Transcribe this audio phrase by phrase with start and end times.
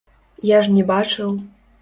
[0.51, 1.29] Я ж не бачыў.